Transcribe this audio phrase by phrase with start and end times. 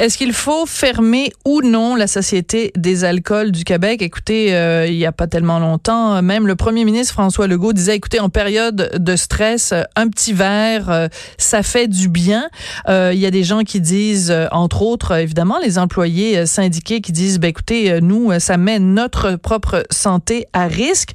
[0.00, 4.00] Est-ce qu'il faut fermer ou non la Société des alcools du Québec?
[4.00, 7.96] Écoutez, euh, il n'y a pas tellement longtemps, même le premier ministre François Legault disait,
[7.96, 12.48] écoutez, en période de stress, un petit verre, euh, ça fait du bien.
[12.88, 17.12] Euh, il y a des gens qui disent, entre autres, évidemment, les employés syndiqués qui
[17.12, 21.10] disent, ben, écoutez, nous, ça met notre propre santé à risque.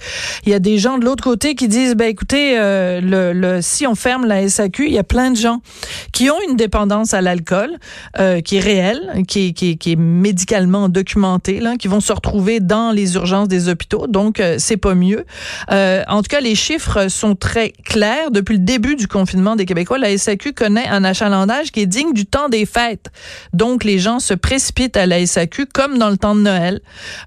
[0.45, 2.52] Il y a des gens de l'autre côté qui disent, ben, écoutez,
[3.62, 5.62] si on ferme la SAQ, il y a plein de gens
[6.12, 7.72] qui ont une dépendance à l'alcool,
[8.44, 8.59] qui
[9.28, 9.54] qui,
[9.86, 14.08] est médicalement documenté, là, qui vont se retrouver dans les urgences des hôpitaux.
[14.08, 15.26] Donc, euh, c'est pas mieux.
[15.72, 18.32] Euh, en tout cas, les chiffres sont très clairs.
[18.32, 22.14] Depuis le début du confinement des Québécois, la SAQ connaît un achalandage qui est digne
[22.14, 23.12] du temps des fêtes.
[23.54, 26.82] Donc, les gens se précipitent à la SAQ comme dans le temps de Noël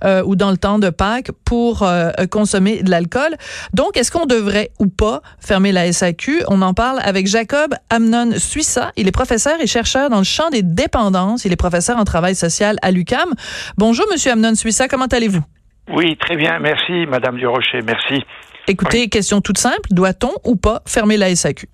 [0.04, 3.36] euh, ou dans le temps de Pâques pour euh, consommer de l'alcool.
[3.74, 6.42] Donc, est-ce qu'on devrait ou pas fermer la SAQ?
[6.48, 8.92] On en parle avec Jacob Amnon Suissa.
[8.96, 12.34] Il est professeur et chercheur dans le champ des dépendances il est professeur en travail
[12.34, 13.34] social à l'UCAM.
[13.76, 15.42] Bonjour, Monsieur Amnon Suissa, comment allez-vous?
[15.90, 18.24] Oui, très bien, merci, Madame Durocher, merci.
[18.66, 21.68] Écoutez, question toute simple, doit-on ou pas fermer la SAQ?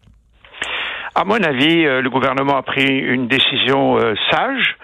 [1.17, 4.77] À mon avis, euh, le gouvernement a pris une décision euh, sage.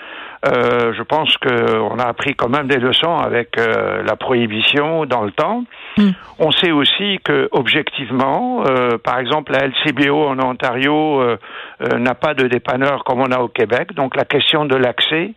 [0.46, 5.32] Euh, je pense qu'on a appris quand même des leçons avec la prohibition dans le
[5.32, 5.64] temps.
[5.96, 6.10] Hmm.
[6.38, 11.36] On sait aussi que objectivement, euh, par exemple, la LCBO en Ontario euh,
[11.82, 15.34] euh, n'a pas de dépanneur comme on a au Québec, donc la question de l'accès,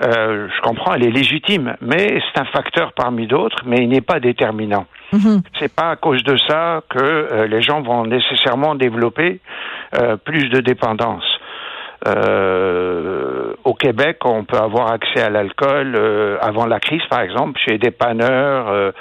[0.00, 4.20] je comprends, elle est légitime, mais c'est un facteur parmi d'autres, mais il n'est pas
[4.20, 4.86] déterminant.
[5.12, 5.38] Hmm.
[5.58, 9.40] C'est pas à cause de ça que les gens vont nécessairement développer
[10.24, 11.24] plus de dépendance.
[13.64, 15.96] au Québec, on peut avoir accès à l'alcool
[16.40, 18.92] avant la crise, par exemple, chez des dépanneurs,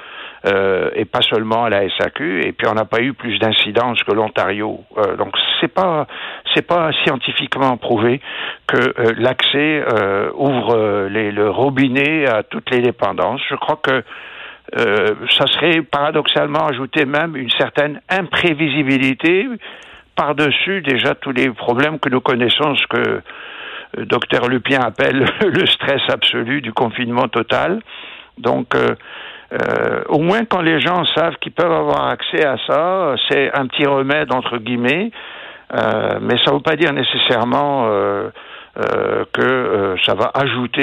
[0.46, 2.42] euh, et pas seulement à la SAQ.
[2.46, 4.82] Et puis on n'a pas eu plus d'incidence que l'Ontario.
[4.98, 6.08] Euh, donc c'est pas
[6.54, 8.22] c'est pas scientifiquement prouvé
[8.68, 13.42] que euh, l'accès euh, ouvre les, le robinet à toutes les dépendances.
[13.50, 14.04] Je crois que
[14.76, 19.48] ça serait paradoxalement ajouter même une certaine imprévisibilité
[20.16, 23.22] par-dessus déjà tous les problèmes que nous connaissons, ce que
[24.06, 27.82] docteur Lupien appelle le stress absolu du confinement total.
[28.38, 28.96] Donc, euh,
[30.10, 33.86] au moins quand les gens savent qu'ils peuvent avoir accès à ça, c'est un petit
[33.86, 35.12] remède entre guillemets,
[35.74, 38.30] euh, mais ça ne veut pas dire nécessairement euh,
[38.76, 40.82] euh, que euh, ça va ajouter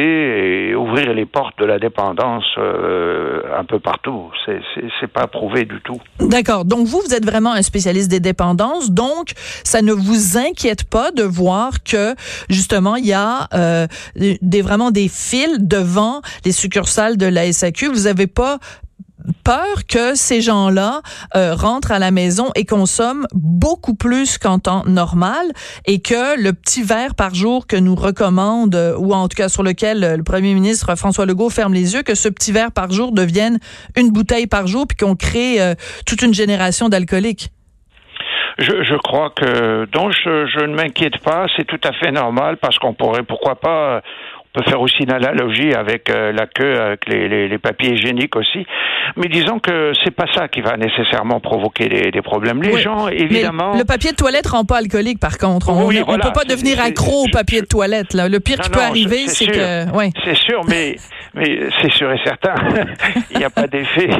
[0.70, 4.30] et ouvrir les portes de la dépendance euh, un peu partout.
[4.46, 4.60] C'est
[5.00, 6.00] c'est pas prouvé du tout.
[6.20, 6.64] D'accord.
[6.64, 8.92] Donc vous vous êtes vraiment un spécialiste des dépendances.
[8.92, 9.32] Donc
[9.64, 12.14] ça ne vous inquiète pas de voir que
[12.48, 13.48] justement il y a
[14.14, 17.88] des vraiment des fils devant les succursales de la SAQ.
[17.88, 18.58] Vous avez pas
[19.44, 21.00] peur que ces gens-là
[21.36, 25.46] euh, rentrent à la maison et consomment beaucoup plus qu'en temps normal
[25.86, 29.48] et que le petit verre par jour que nous recommande euh, ou en tout cas
[29.48, 32.72] sur lequel euh, le premier ministre François Legault ferme les yeux que ce petit verre
[32.72, 33.58] par jour devienne
[33.96, 35.58] une bouteille par jour puis qu'on crée
[36.06, 37.50] toute une génération d'alcooliques.
[38.58, 42.58] Je, je, crois que donc je, je ne m'inquiète pas, c'est tout à fait normal
[42.58, 44.02] parce qu'on pourrait pourquoi pas
[44.52, 48.34] peut faire aussi une analogie avec euh, la queue, avec les, les, les, papiers hygiéniques
[48.34, 48.66] aussi.
[49.16, 52.62] Mais disons que c'est pas ça qui va nécessairement provoquer des, des problèmes.
[52.62, 53.76] Les gens, évidemment.
[53.76, 55.68] le papier de toilette rend pas alcoolique, par contre.
[55.70, 58.14] On, ne peut pas devenir accro au papier de toilette.
[58.14, 58.28] Là.
[58.28, 59.90] Le pire qui peut arriver, c'est que.
[59.94, 60.10] Ouais.
[60.24, 60.96] C'est sûr, mais,
[61.34, 62.54] mais c'est sûr et certain.
[63.30, 64.10] Il n'y a pas d'effet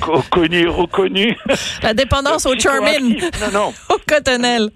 [0.30, 1.36] connu reconnu.
[1.82, 3.00] La dépendance au Charmin.
[3.00, 3.72] Non, non.
[3.88, 4.68] au Cottonelle.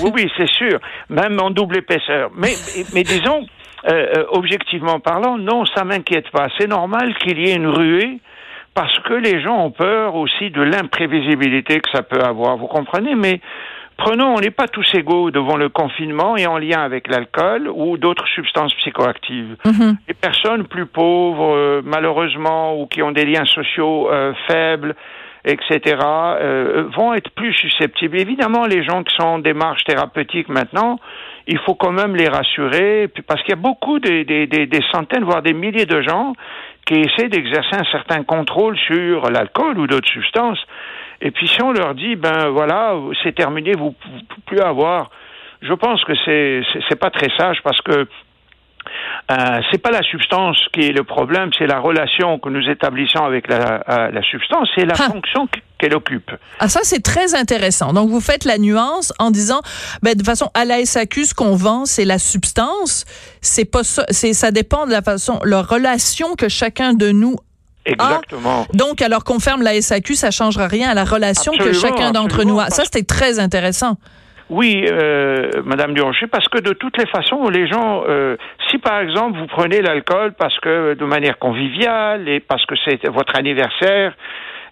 [0.00, 0.78] Oui, oui, c'est sûr.
[1.08, 2.30] Même en double épaisseur.
[2.36, 3.44] Mais, mais, mais disons
[3.88, 6.48] euh, euh, objectivement parlant, non, ça m'inquiète pas.
[6.58, 8.18] C'est normal qu'il y ait une ruée
[8.74, 12.56] parce que les gens ont peur aussi de l'imprévisibilité que ça peut avoir.
[12.56, 13.14] Vous comprenez?
[13.14, 13.40] Mais
[13.96, 17.96] prenons, on n'est pas tous égaux devant le confinement et en lien avec l'alcool ou
[17.96, 19.56] d'autres substances psychoactives.
[19.64, 19.96] Mhm.
[20.06, 24.10] Les personnes plus pauvres, euh, malheureusement, ou qui ont des liens sociaux
[24.46, 24.94] faibles,
[25.44, 25.96] etc.,
[26.96, 28.18] vont être plus susceptibles.
[28.18, 30.98] Évidemment, les gens qui sont en démarche thérapeutique maintenant,
[31.46, 35.42] il faut quand même les rassurer, parce qu'il y a beaucoup des, des, centaines, voire
[35.42, 36.34] des milliers de gens
[36.86, 40.60] qui essaient d'exercer un certain contrôle sur l'alcool ou d'autres substances.
[41.20, 45.10] Et puis si on leur dit, ben voilà, c'est terminé, vous ne pouvez plus avoir,
[45.60, 48.06] je pense que c'est c'est pas très sage parce que
[49.30, 53.24] Euh, c'est pas la substance qui est le problème, c'est la relation que nous établissons
[53.24, 55.10] avec la, euh, la substance et la ah.
[55.10, 55.48] fonction
[55.78, 56.30] qu'elle occupe.
[56.58, 57.92] Ah ça c'est très intéressant.
[57.92, 59.60] Donc vous faites la nuance en disant
[60.02, 63.04] ben de façon à la SAQ ce qu'on vend c'est la substance,
[63.40, 67.36] c'est pas ça c'est ça dépend de la façon la relation que chacun de nous
[67.86, 68.66] Exactement.
[68.74, 72.44] donc, alors qu'on ferme la SAQ, ça changera rien à la relation que chacun d'entre
[72.44, 72.68] nous a.
[72.68, 73.96] Ça, c'était très intéressant.
[74.50, 78.36] Oui, euh, Madame Durocher, parce que de toutes les façons, les gens, euh,
[78.68, 83.08] si par exemple vous prenez l'alcool parce que de manière conviviale et parce que c'est
[83.08, 84.12] votre anniversaire,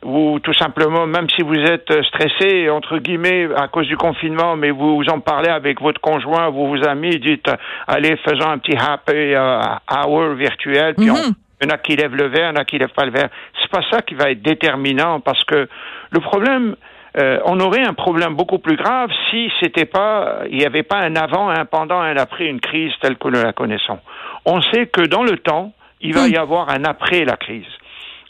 [0.04, 4.70] ou tout simplement, même si vous êtes stressé, entre guillemets, à cause du confinement, mais
[4.70, 7.50] vous en parlez avec votre conjoint, vous vos amis, dites,
[7.86, 9.60] allez, faisons un petit happy euh,
[9.90, 11.34] hour virtuel, puis mhm.
[11.60, 13.06] il y en a qui lèvent le verre, il y en a qui lèvent pas
[13.06, 13.28] le verre.
[13.60, 15.68] C'est pas ça qui va être déterminant, parce que
[16.10, 16.74] le problème,
[17.16, 20.98] euh, on aurait un problème beaucoup plus grave si c'était pas, il n'y avait pas
[20.98, 23.98] un avant, un pendant, un après une crise telle que nous la connaissons.
[24.44, 27.66] On sait que dans le temps, il va y avoir un après la crise.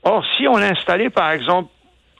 [0.05, 1.69] Or, si on installait, par exemple,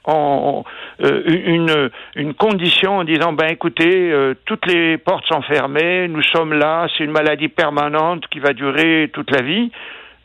[0.05, 0.63] en,
[1.01, 6.23] euh, une, une condition en disant ben écoutez euh, toutes les portes sont fermées nous
[6.23, 9.71] sommes là c'est une maladie permanente qui va durer toute la vie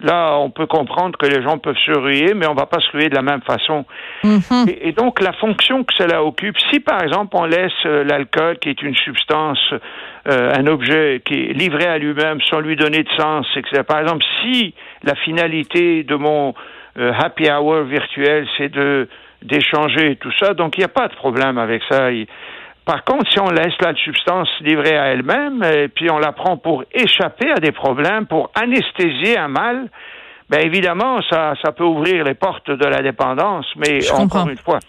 [0.04, 2.78] Là, on peut comprendre que les gens peuvent se ruer, mais on ne va pas
[2.78, 3.86] se ruer de la même façon.
[4.22, 4.66] Mhm.
[4.68, 8.68] Et, donc, la fonction que cela occupe, si par exemple on laisse euh, l'alcool, qui
[8.68, 9.58] est une substance,
[10.28, 13.82] euh, un objet qui est livré à lui-même sans lui donner de sens, etc.
[13.82, 16.54] Par exemple, si la finalité de mon
[16.98, 19.08] euh, happy hour virtuel, c'est de
[19.42, 22.10] d'échanger tout ça, donc il n'y a pas de problème avec ça.
[22.84, 26.58] Par contre, si on laisse la substance livrée à elle-même, et puis on la prend
[26.58, 29.88] pour échapper à des problèmes, pour anesthésier un mal,
[30.50, 34.80] ben évidemment, ça, ça peut ouvrir les portes de la dépendance, mais encore une fois.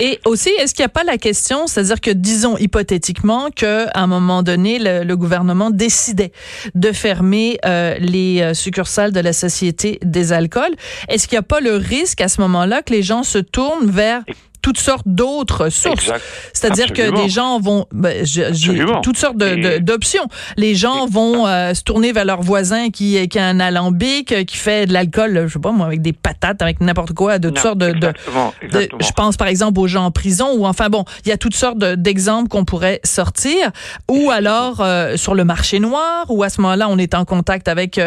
[0.00, 4.08] Et aussi, est-ce qu'il n'y a pas la question, c'est-à-dire que disons hypothétiquement qu'à un
[4.08, 6.32] moment donné, le, gouvernement décidait
[6.74, 10.74] de fermer euh, les euh, succursales de la Société des alcools,
[11.08, 13.86] est-ce qu'il n'y a pas le risque à ce moment-là que les gens se tournent
[13.86, 14.22] vers
[14.64, 16.10] toutes sortes d'autres sources.
[16.54, 18.48] C'est-à-dire que des gens vont, ben, j'ai
[19.02, 20.26] toutes sortes d'options.
[20.56, 24.44] Les gens vont euh, se tourner vers leur voisin qui, qui a un alambic, euh,
[24.44, 27.50] qui fait de l'alcool, je sais pas moi, avec des patates, avec n'importe quoi, de
[27.50, 28.12] toutes sortes de,
[28.62, 31.54] Je pense par exemple aux gens en prison, ou enfin bon, il y a toutes
[31.54, 33.70] sortes d'exemples qu'on pourrait sortir.
[34.10, 37.68] Ou alors euh, sur le marché noir, où à ce moment-là on est en contact
[37.68, 38.00] avec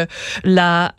[0.43, 0.91] la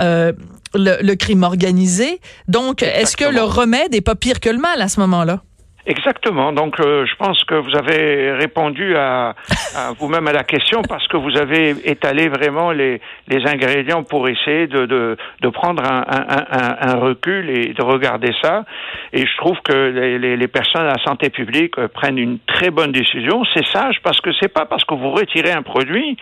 [0.74, 2.20] le, le, crime organisé.
[2.46, 5.42] Donc, est-ce que le remède est pas pire que le mal à ce moment-là?
[5.88, 6.52] Exactement.
[6.52, 9.34] Donc, euh, je pense que vous avez répondu à,
[9.74, 14.28] à vous-même à la question parce que vous avez étalé vraiment les, les ingrédients pour
[14.28, 18.66] essayer de, de, de prendre un, un, un, recul et de regarder ça.
[19.14, 22.70] Et je trouve que les, les, personnes à la santé publique euh, prennent une très
[22.70, 23.42] bonne décision.
[23.54, 26.18] C'est sage parce que c'est pas parce que vous retirez un produit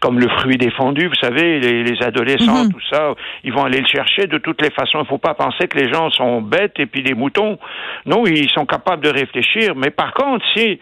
[0.00, 2.72] comme le fruit défendu, vous savez, les, adolescents, mhm.
[2.72, 3.14] tout ça,
[3.44, 4.98] ils vont aller le chercher de toutes les façons.
[4.98, 7.58] Il ne faut pas penser que les gens sont bêtes et puis des moutons.
[8.06, 9.74] Non, ils sont capables de réfléchir.
[9.74, 10.78] Mais par contre, si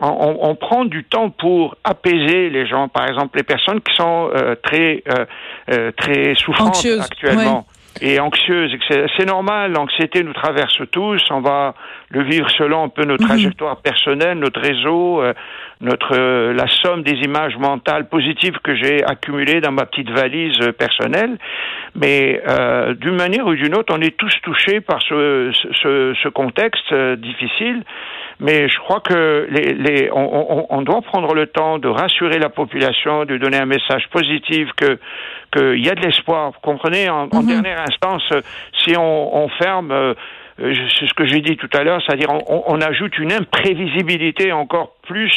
[0.00, 4.54] on, prend du temps pour apaiser les gens, par exemple les personnes qui sont euh,
[4.62, 5.24] très euh,
[5.70, 7.66] euh, très souffrantes actuellement
[8.00, 8.72] et anxieuse.
[8.88, 11.74] C'est normal, l'anxiété nous traverse tous, on va
[12.12, 13.26] le vivre selon un peu nos mhm.
[13.26, 15.32] trajectoires personnelles, notre réseau, euh,
[15.80, 20.58] notre euh, la somme des images mentales positives que j'ai accumulées dans ma petite valise
[20.60, 21.38] euh, personnelle.
[21.94, 22.42] Mais
[23.00, 25.50] d'une manière ou d'une autre, on est tous touchés par ce,
[25.82, 27.82] ce, ce contexte difficile.
[28.40, 32.48] Mais je crois que les, les, on, on, doit prendre le temps de rassurer la
[32.48, 34.98] population, de donner un message positif que
[35.52, 36.50] qu'il y a de l'espoir.
[36.52, 37.46] Vous comprenez En, en mhm.
[37.46, 38.26] dernière instance,
[38.84, 40.14] si on, on ferme euh,
[40.62, 44.94] c'est ce que j'ai dit tout à l'heure, c'est-à-dire on, on, ajoute une imprévisibilité encore
[45.02, 45.32] plus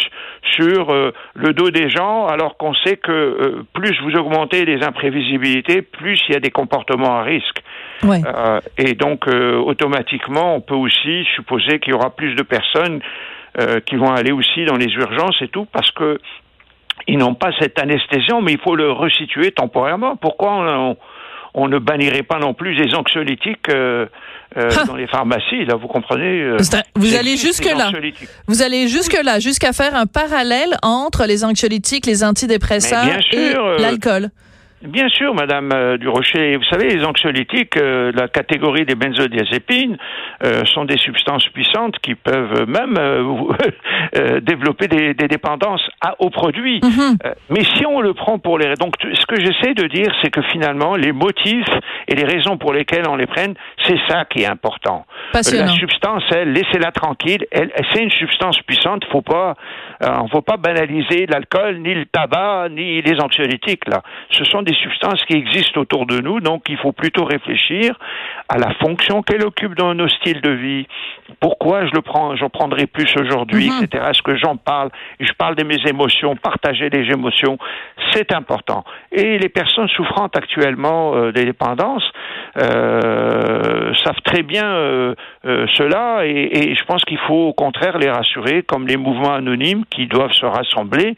[0.55, 4.83] sur euh, le dos des gens, alors qu'on sait que euh, plus vous augmentez les
[4.83, 7.63] imprévisibilités, plus il y a des comportements à risque.
[8.03, 8.21] Ouais.
[8.25, 13.01] Euh, et donc automatiquement, on peut aussi supposer qu'il y aura plus de personnes
[13.85, 16.19] qui vont aller aussi dans les urgences et tout, parce que
[17.07, 20.17] ils n'ont pas cette anesthésion, mais il faut le resituer temporairement.
[20.17, 20.97] Pourquoi on, on
[21.67, 24.05] ne bannirait pas non plus les anxiolytiques euh,
[24.57, 25.65] euh, dans les pharmacies.
[25.65, 26.57] Là, vous comprenez euh,
[26.95, 27.91] Vous allez jusque là.
[28.47, 34.29] Vous allez jusque là, jusqu'à faire un parallèle entre les anxiolytiques, les antidépresseurs et l'alcool.
[34.81, 36.57] Bien sûr, Madame euh, Durocher.
[36.57, 39.97] Vous savez, les anxiolytiques, euh, la catégorie des benzodiazépines,
[40.43, 42.95] euh, sont des substances puissantes qui peuvent même
[44.41, 46.81] développer des, dépendances à, aux produits.
[46.83, 47.17] Mhm.
[47.49, 48.73] mais si on le prend pour les...
[48.75, 51.65] Donc, ce que j'essaie de dire, c'est que finalement, les motifs
[52.07, 53.55] et les raisons pour lesquelles on les prenne,
[53.85, 55.05] c'est ça qui est important.
[55.33, 57.45] La substance, elle, laissez-la tranquille.
[57.51, 59.05] Elle, c'est une substance puissante.
[59.11, 59.55] Faut pas,
[60.01, 63.87] on ne faut pas banaliser l'alcool, ni le tabac, ni les anxiolytiques.
[63.87, 67.97] Là, ce sont des substances qui existent autour de nous, donc il faut plutôt réfléchir
[68.49, 70.87] à la fonction qu'elle occupe dans nos styles de vie.
[71.39, 73.83] Pourquoi je le prends, j'en prendrai plus aujourd'hui, mhm.
[73.83, 74.03] etc.
[74.09, 74.89] Est-ce que j'en parle?
[75.19, 77.57] Je parle de mes émotions, partager les émotions,
[78.11, 78.83] c'est important.
[79.11, 82.11] Et les personnes souffrant actuellement euh, des dépendances
[82.57, 87.97] euh, savent très bien euh, euh, cela, et, et, je pense qu'il faut au contraire
[87.97, 91.15] les rassurer, comme les mouvements anonymes qui doivent se rassembler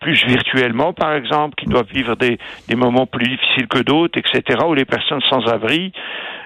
[0.00, 2.38] plus virtuellement, par exemple, qui doivent vivre des,
[2.68, 5.92] des moments plus difficiles que d'autres, etc., ou les personnes sans abri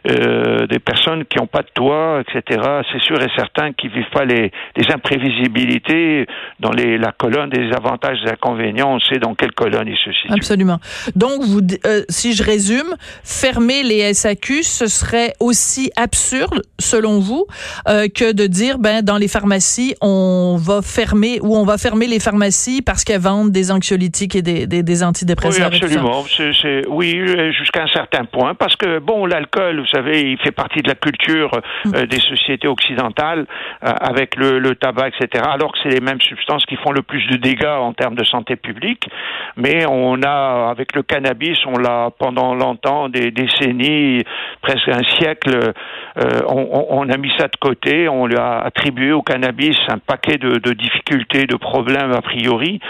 [0.08, 2.60] euh, des personnes qui n'ont pas de toit, etc.
[2.92, 6.26] C'est sûr et certain qu'ils vivent pas les, les imprévisibilités
[6.58, 8.94] dans les, la colonne des avantages et des inconvénients.
[8.94, 10.32] On sait dans quelle colonne ils se situent.
[10.32, 10.78] Absolument.
[11.16, 17.46] Donc, vous, euh, si je résume, fermer les SAQ, ce serait aussi absurde, selon vous,
[17.88, 22.06] euh, que de dire, ben, dans les pharmacies, on va fermer ou on va fermer
[22.06, 25.70] les pharmacies parce qu'elles vendent des anxiolytiques et des, des, des antidépresseurs.
[25.70, 26.24] Oui, absolument.
[26.26, 27.20] C'est, oui,
[27.58, 31.50] jusqu'à un certain point, parce que bon, l'alcool, savez, il fait partie de la culture
[31.86, 32.06] euh, mm.
[32.06, 33.46] des sociétés occidentales
[33.84, 35.44] euh, avec le, le, tabac, etc.
[35.50, 38.24] Alors que c'est les mêmes substances qui font le plus de dégâts en termes de
[38.24, 39.08] santé publique.
[39.56, 44.24] Mais on a, avec le cannabis, on l'a pendant longtemps, des décennies,
[44.62, 45.72] presque un siècle,
[46.18, 48.08] euh, on, on, a mis ça de côté.
[48.08, 52.80] On lui a attribué au cannabis un paquet de, de difficultés, de problèmes a priori.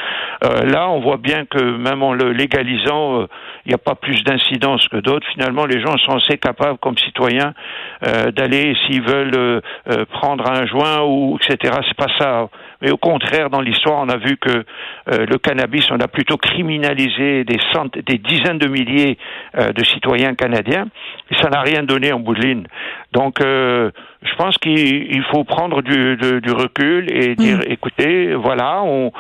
[0.43, 3.27] là, on voit bien que même en le légalisant,
[3.65, 5.27] il n'y a pas plus d'incidence que d'autres.
[5.33, 7.55] Finalement, les gens sont assez capables, comme citoyens,
[8.05, 11.73] euh, d'aller, s'ils veulent, euh, euh, prendre un joint ou etc.
[11.87, 12.49] C'est pas ça.
[12.83, 14.65] Mais au contraire, dans l'histoire, on a vu que
[15.07, 19.19] le cannabis, on a plutôt criminalisé des centaines, des dizaines de milliers
[19.55, 20.87] de citoyens canadiens,
[21.31, 22.65] et ça n'a rien donné en bout de ligne.
[23.13, 27.65] Donc, je pense qu'il faut prendre du, du, recul et dire, mm.
[27.67, 29.13] écoutez, voilà, on,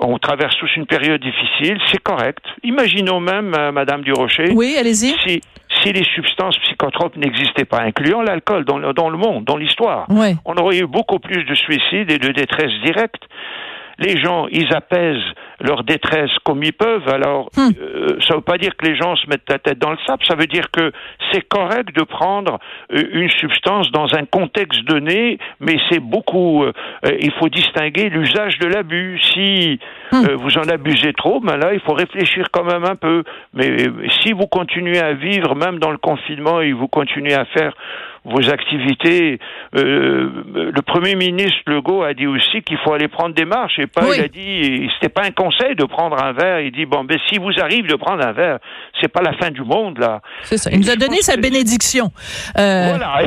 [0.00, 2.44] on traverse tous une période difficile, c'est correct.
[2.62, 5.16] Imaginons même, Madame Durocher, oui, allez-y.
[5.26, 5.40] Si,
[5.82, 10.06] si les substances psychotropes n'existaient pas, incluant l'alcool dans, dans, le monde, dans l'histoire,
[10.44, 13.22] on aurait eu beaucoup plus de suicides et de détresse directe
[13.98, 15.24] les gens, ils apaisent
[15.60, 17.08] leur détresse comme ils peuvent.
[17.08, 17.70] Alors, hmm.
[17.80, 19.98] euh, ça ne veut pas dire que les gens se mettent la tête dans le
[20.06, 20.22] sable.
[20.26, 20.92] Ça veut dire que
[21.32, 22.58] c'est correct de prendre
[22.92, 26.62] euh, une substance dans un contexte donné, mais c'est beaucoup.
[26.62, 26.72] Euh,
[27.20, 29.20] il faut distinguer l'usage de l'abus.
[29.34, 29.80] Si
[30.12, 30.34] hmm.
[30.34, 33.24] vous en abusez trop, ben là, il faut réfléchir quand même un peu.
[33.52, 33.76] Mais
[34.22, 37.74] si vous continuez à vivre, même dans le confinement, et vous continuez à faire
[38.28, 39.38] vos activités.
[39.76, 43.78] Euh, le Premier ministre Legault a dit aussi qu'il faut aller prendre des marches.
[43.78, 46.60] Et pas, il a dit, c'était pas un conseil de prendre un verre.
[46.60, 48.58] Il dit bon, ben si vous arrive de prendre un verre,
[49.00, 50.20] c'est pas la fin du monde là.
[50.42, 50.70] C'est ça.
[50.72, 52.10] Il nous a donné sa bénédiction.
[52.58, 53.26] Euh, voilà.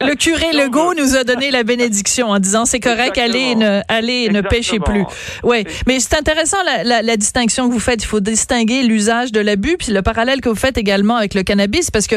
[0.00, 4.28] le, curé Legault nous a donné la bénédiction en disant c'est correct, allez ne, allez
[4.30, 5.04] ne pêchez plus.
[5.42, 5.64] Ouais.
[5.86, 8.02] Mais c'est intéressant la, la, la, distinction que vous faites.
[8.02, 11.42] Il faut distinguer l'usage de l'abus puis le parallèle que vous faites également avec le
[11.42, 12.16] cannabis parce que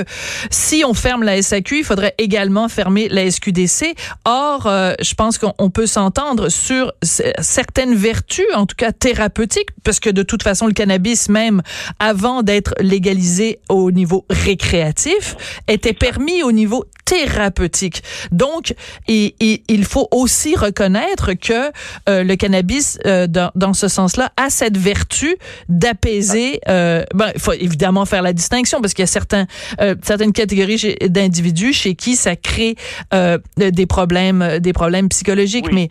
[0.49, 3.95] si on ferme la SAQ, il faudrait également fermer la SQDC.
[4.25, 9.99] Or, euh, je pense qu'on peut s'entendre sur certaines vertus, en tout cas thérapeutiques, parce
[9.99, 11.61] que de toute façon, le cannabis, même
[11.99, 15.35] avant d'être légalisé au niveau récréatif,
[15.67, 18.03] était permis au niveau thérapeutique.
[18.31, 18.73] Donc,
[19.07, 21.71] il, faut aussi reconnaître que
[22.07, 25.35] euh, le cannabis, euh, dans, dans, ce sens-là, a cette vertu
[25.67, 26.61] d'apaiser.
[26.69, 29.45] Euh, ben, il faut évidemment faire la distinction parce qu'il y a certains,
[29.81, 32.75] euh, certaines catégories d'individus chez qui ça crée
[33.13, 35.73] euh, des problèmes, des problèmes psychologiques, oui.
[35.73, 35.89] mais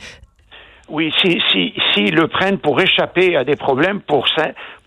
[0.89, 4.27] oui, si, si, si le prennent pour échapper à des problèmes, pour,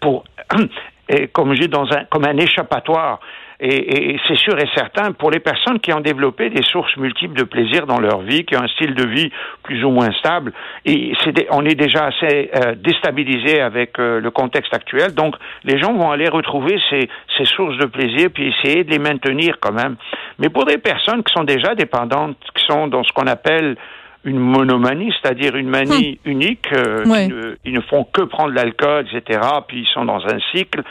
[0.01, 0.25] pour
[1.31, 3.19] comme je dis, dans un, comme un échappatoire
[3.65, 7.37] et, et c'est sûr et certain, pour les personnes qui ont développé des sources multiples
[7.37, 9.31] de plaisir dans leur vie, qui ont un style de vie
[9.63, 10.51] plus ou moins stable,
[10.85, 15.79] et c'est on est déjà assez euh, déstabilisé avec euh, le contexte actuel, donc les
[15.79, 19.73] gens vont aller retrouver ces, ces sources de plaisir puis essayer de les maintenir quand
[19.73, 19.95] même.
[20.39, 23.77] Mais pour des personnes qui sont déjà dépendantes, qui sont dans ce qu'on appelle
[24.25, 26.31] une monomanie, c'est-à-dire une manie hum.
[26.31, 30.81] unique, euh, ils ne font que prendre l'alcool, etc., puis ils sont dans un cycle.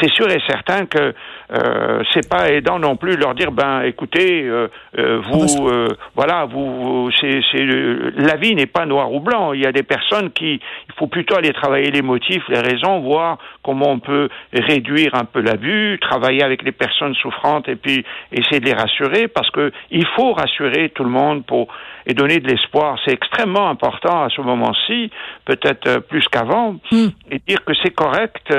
[0.00, 1.14] C'est sûr et certain que
[1.52, 5.88] euh, c'est pas aidant non plus de leur dire ben écoutez euh, euh vous euh,
[6.14, 9.82] voilà vous c'est c'est la vie n'est pas noir ou blanc il y a des
[9.82, 14.28] personnes qui il faut plutôt aller travailler les motifs les raisons voir comment on peut
[14.52, 19.26] réduire un peu l'abus travailler avec les personnes souffrantes et puis essayer de les rassurer
[19.26, 21.66] parce que il faut rassurer tout le monde pour
[22.06, 25.10] et donner de l'espoir c'est extrêmement important à ce moment-ci
[25.44, 27.08] peut-être plus qu'avant hmm.
[27.32, 28.54] et dire que c'est correct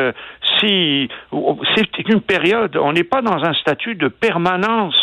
[0.59, 1.07] si
[1.75, 4.95] c'est une période on n'est pas dans un statut de permanence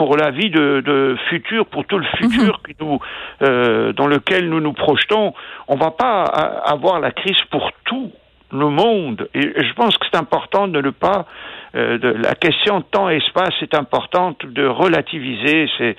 [0.00, 2.74] pour la vie de, de futur, pour tout le futur mhm.
[2.80, 2.98] nous,
[3.42, 5.34] euh, dans lequel nous nous projetons.
[5.68, 8.10] On va pas avoir la crise pour tout
[8.50, 9.28] le monde.
[9.34, 11.26] Et je pense que c'est important de ne pas
[11.74, 15.96] euh, de, la question temps-espace est importante de relativiser c'est,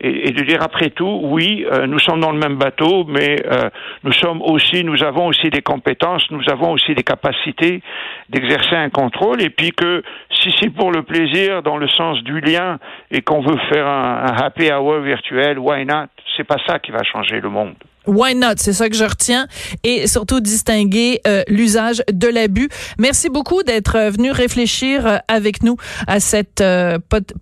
[0.00, 3.68] et, de dire après tout, oui, euh, nous sommes dans le même bateau, mais euh,
[4.02, 7.82] nous sommes aussi, nous avons aussi des compétences, nous avons aussi des capacités
[8.28, 12.40] d'exercer un contrôle, et puis que si c'est pour le plaisir, dans le sens du
[12.40, 12.78] lien,
[13.10, 16.06] et qu'on veut faire un, happy hour virtuel, why not?
[16.36, 17.74] C'est pas ça qui va changer le monde.
[18.06, 18.54] Why not?
[18.56, 19.46] C'est ça que je retiens.
[19.84, 22.68] Et surtout distinguer euh, l'usage de l'abus.
[22.98, 25.76] Merci beaucoup d'être euh, venu réfléchir euh, avec nous
[26.06, 26.62] à cette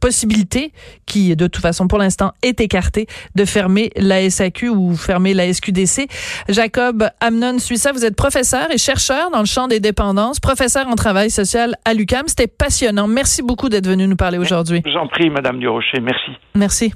[0.00, 0.72] possibilité
[1.06, 5.52] qui, de toute façon, pour l'instant, est écartée de fermer la SAQ ou fermer la
[5.52, 6.08] SQDC.
[6.48, 10.94] Jacob Amnon Suissa, vous êtes professeur et chercheur dans le champ des dépendances, professeur en
[10.94, 12.24] travail social à l'UCAM.
[12.28, 13.06] C'était passionnant.
[13.08, 14.82] Merci beaucoup d'être venu nous parler aujourd'hui.
[14.84, 16.00] Je vous en prie, Madame Durocher.
[16.00, 16.30] Merci.
[16.54, 16.92] Merci.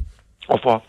[0.49, 0.83] Au revoir.